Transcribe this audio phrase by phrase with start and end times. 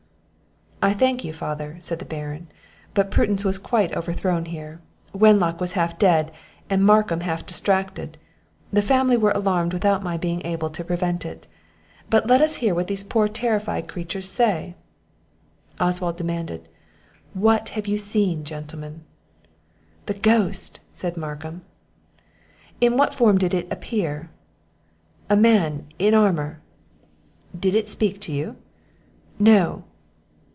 [0.83, 2.47] "I thank you, father," said the Baron;
[2.95, 4.79] "but prudence was quite overthrown here.
[5.13, 6.31] Wenlock was half dead,
[6.71, 8.17] and Markham half distracted;
[8.73, 11.45] the family were alarmed without my being able to prevent it.
[12.09, 14.73] But let us hear what these poor terrified creatures say."
[15.79, 16.67] Oswald demanded,
[17.35, 19.03] "What have you seen, gentlemen?"
[20.07, 21.61] "The ghost!" said Markham.
[22.81, 24.31] "In what form did it appear?"
[25.29, 26.59] "A man in armour."
[27.55, 28.55] "Did it speak to you?"
[29.37, 29.83] "No."